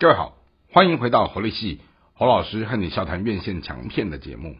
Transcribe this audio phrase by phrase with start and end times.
[0.00, 0.36] 各位好，
[0.70, 1.80] 欢迎回到活力系
[2.14, 4.54] 侯老师和你笑谈院线强片的节目。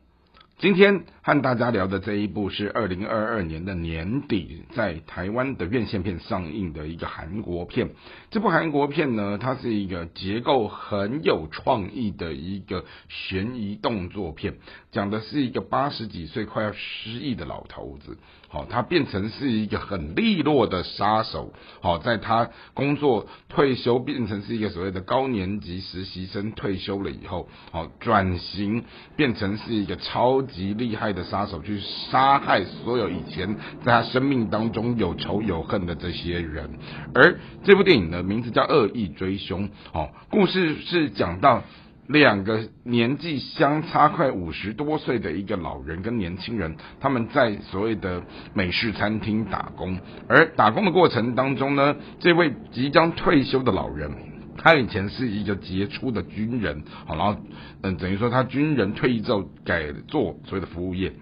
[0.58, 7.90] 今天和大家聊的这一部是二零二二年的年底在台湾的院线片上映的一个韩国片。
[8.32, 14.56] 这部韩国片呢，它是一个结构很有创意的一个悬疑动作片，
[14.90, 18.18] 讲的是一个八十几岁快要失忆的老头子，
[18.48, 28.82] 好，他变成是一个很利落的杀手，好，在他工作退休变成是一个所谓的高年级实习生退休了以后，好，转型
[29.14, 30.42] 变成是一个超。
[30.48, 31.78] 级厉害的杀手去
[32.10, 36.78] 杀害所有以前在他生命当中有仇有恨的这些人，
[37.12, 39.68] 而这部电影的名字叫《恶意追凶》。
[39.92, 41.64] 哦，故事是讲到
[42.08, 48.22] 两个年纪相差快五十多岁的一个老人跟年轻人，他们在所谓的
[48.54, 54.10] 美式餐厅打工，而打工的过程当中呢，这位即将退休的老人。
[54.56, 57.40] 他以前是一个杰出的军人，好，然后，
[57.82, 61.12] 嗯，等于说他军人退役之后改做所谓的服务业。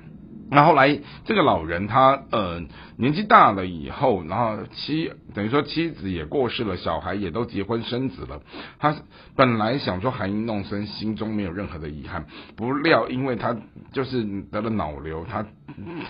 [0.49, 2.63] 那后来这个老人他呃
[2.97, 8.41] 年纪大了以后，然后妻等于说妻子也过世了，小孩也都结婚生子了。
[8.79, 8.97] 他
[9.35, 13.57] 本来想说含饴弄孙，心中没有任何的遗憾，不料因为他
[13.93, 15.45] 就是得了脑瘤，他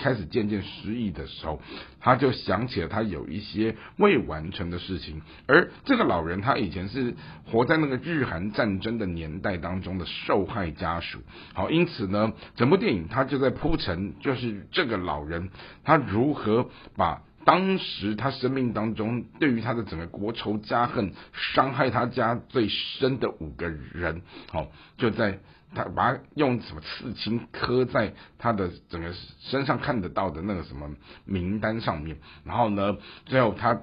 [0.02, 1.60] 开始渐渐失忆的时候，
[2.00, 5.22] 他就想起了他有一些未完成的事情。
[5.48, 7.14] 而这个老人他以前是
[7.50, 11.20] 活在那个日韩战争的年代当中的受害家属，
[11.54, 14.14] 好，因此呢，整部电影他就在铺陈。
[14.26, 15.50] 就是这个老人，
[15.84, 24.66] 他如何把当时他生命当中对于他的整个国仇家恨，伤害他家最深的五个人，好，
[24.98, 25.38] 就在
[25.72, 30.90] 他把他用什么刺青刻在他的整个身上看得到的那个什么
[31.24, 32.96] 名单上面，然后呢，
[33.26, 33.80] 最后他。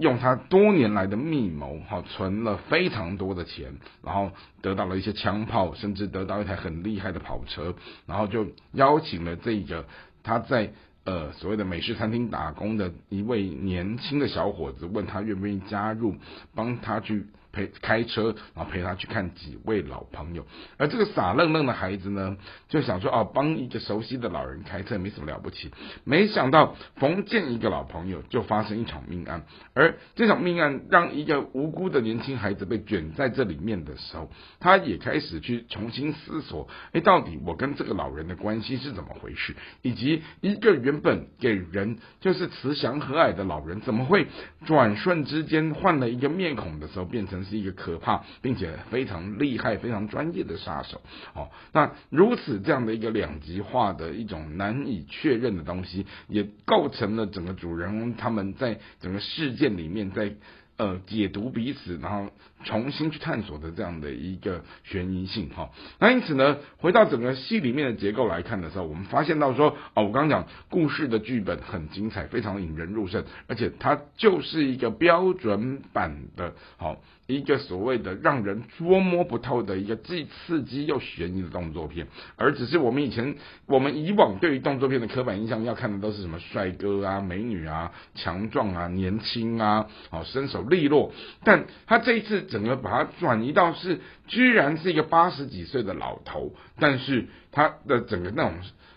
[0.00, 7.74] 用他多年来的密谋，哈，存了非常多的钱，然后得到了一些枪炮，甚至得到一台很厉害的跑车，
[8.06, 9.84] 然后就邀请了这个
[10.22, 10.72] 他在
[11.04, 16.16] 呃所谓的美式餐厅打工的一位年轻的小伙子，问他愿不愿意加入，
[16.54, 17.26] 帮他去。
[17.52, 20.46] 陪开车，然后陪他去看几位老朋友。
[20.76, 22.36] 而这个傻愣愣的孩子呢，
[22.68, 25.70] 就想说哦，帮一个熟悉的老人开车没什么了不起。
[26.04, 29.42] 没想到逢见一个老朋友，就发生一场命案。
[29.74, 34.30] 而这场命案让一个无辜的年轻孩子被卷在这里面的时候，
[34.60, 39.56] 他也开始去重新思索：哎，到底我跟这个老人的关系是怎么回事？
[39.82, 44.28] 以及一个原本给人就是慈祥和蔼的老人，怎么会
[44.66, 47.39] 转瞬之间换了一个面孔的时候，变成？
[47.44, 51.00] 是一个可怕并且非常厉害、非常专业的杀手。
[51.34, 60.34] 哦，那如此这样的一个两极化的一种难以确认的东西，也构成了整个主人公他们在整个事件里面在。
[60.80, 62.30] 呃，解读彼此，然后
[62.64, 65.68] 重新去探索的这样的一个悬疑性哈。
[65.98, 76.96] 那因此呢，回到整个戏里面的结构来看的时候，我们发现到说，哦，我刚刚讲故事的剧本很精彩，非常引人入胜，而且它就是一个标准版的，好
[77.26, 82.06] 一个所谓的让人捉摸不透的一个既刺激又悬疑的动作片。
[82.36, 83.34] 而只是我们以前
[83.66, 90.64] 我们以往对于动作片的刻板印象，要看的都是什么帅哥啊、美女啊、强壮啊、年轻啊、好身手。
[90.70, 91.12] 利落，
[91.44, 98.54] 但他这一次整个把它转移到是，居然是一个八十几岁的老头，但是他的整个那种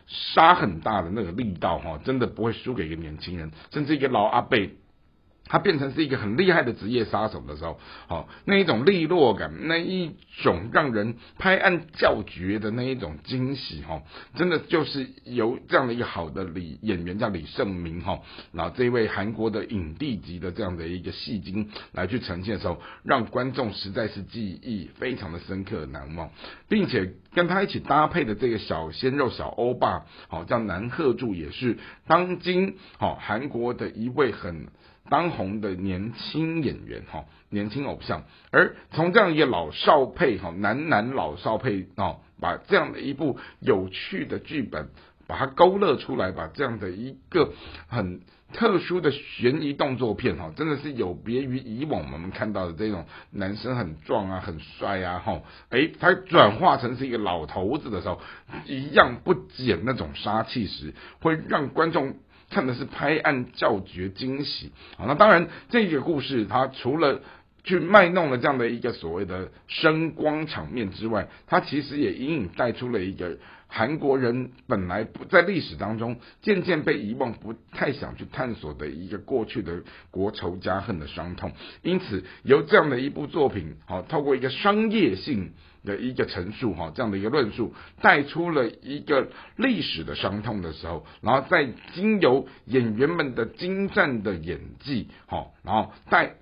[0.07, 4.57] 杀很大的那个力道哈，真的不会输给一个年轻人，甚至一个老阿伯。
[5.45, 7.77] 他变成是一个很厉害的职业杀手的时候，
[8.07, 14.01] 好那一种利落感，那一种让人拍案叫绝的那一种惊喜，哈，
[14.35, 18.21] 真的就是由这样的一个好的李演员叫李胜明，哈，
[18.53, 26.31] 然后这位韩国的影帝级的这样的一个戏精来去呈现的时候，让观众实在是记忆非常的深刻难忘，
[26.69, 31.77] 并且跟他一起搭配的这个小鲜肉小欧巴，好叫南赫柱，也是
[32.07, 34.67] 当今好韩国的一位很。
[35.13, 44.89] 当红的年轻演员哈，年轻偶像，而从这样一个老少配哈，男男老少配哦，把这样的一部有趣的剧本，
[45.27, 47.53] 把它勾勒出来，把这样的一个
[47.87, 48.21] 很
[48.53, 58.19] 特殊的悬疑动作片哈，真的是有别于以往我们看到的这种男生很壮啊、很帅啊哈，诶，他转化成是一个老头子的时候，
[58.65, 62.15] 一样不减那种杀气时，会让观众。
[62.49, 65.05] 看的是拍案叫绝惊喜啊！
[65.07, 67.21] 那当然，这个故事它除了
[67.63, 73.37] 去卖弄了这样的一个所谓的声光场面之外，它其实也隐隐带出了一个
[73.67, 79.81] 韩国人本来不在历史当中渐渐被遗忘、不太想去探索的一个过去的
[80.11, 81.53] 国仇家恨的伤痛。
[81.81, 85.53] 因此，由这样的一部作品，好，透过一个商业性
[85.85, 96.35] 的一个陈述，哈，这样的一个论述，带出了一个历史的伤痛的时候，然后再经由演员们的精湛的演技，好，然后带。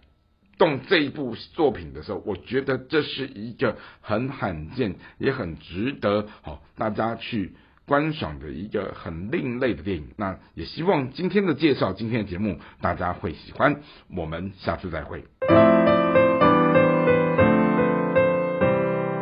[0.58, 7.54] 动这一部作品的时候，我觉得这是一个很罕见，也很值得好大家去
[7.86, 10.10] 观赏的一个很另类的电影。
[10.18, 13.82] 那也希望今天的介绍，今天的节目大家会喜欢。
[14.16, 15.81] 我们下次再会。